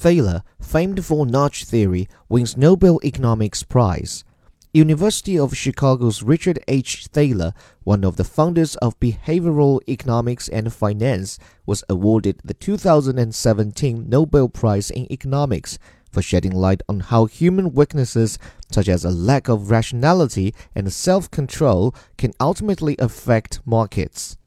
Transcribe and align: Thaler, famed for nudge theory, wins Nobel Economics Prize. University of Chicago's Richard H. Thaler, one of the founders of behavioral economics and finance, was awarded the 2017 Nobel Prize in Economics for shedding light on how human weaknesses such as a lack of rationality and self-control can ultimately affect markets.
Thaler, 0.00 0.42
famed 0.58 1.04
for 1.04 1.26
nudge 1.26 1.64
theory, 1.64 2.08
wins 2.26 2.56
Nobel 2.56 3.00
Economics 3.04 3.62
Prize. 3.62 4.24
University 4.72 5.38
of 5.38 5.54
Chicago's 5.54 6.22
Richard 6.22 6.58
H. 6.68 7.08
Thaler, 7.08 7.52
one 7.84 8.02
of 8.02 8.16
the 8.16 8.24
founders 8.24 8.76
of 8.76 8.98
behavioral 8.98 9.86
economics 9.86 10.48
and 10.48 10.72
finance, 10.72 11.38
was 11.66 11.84
awarded 11.90 12.40
the 12.42 12.54
2017 12.54 14.08
Nobel 14.08 14.48
Prize 14.48 14.90
in 14.90 15.06
Economics 15.12 15.78
for 16.10 16.22
shedding 16.22 16.52
light 16.52 16.82
on 16.88 17.00
how 17.00 17.26
human 17.26 17.74
weaknesses 17.74 18.38
such 18.72 18.88
as 18.88 19.04
a 19.04 19.10
lack 19.10 19.48
of 19.50 19.70
rationality 19.70 20.54
and 20.74 20.90
self-control 20.90 21.94
can 22.16 22.32
ultimately 22.40 22.96
affect 22.98 23.60
markets. 23.66 24.38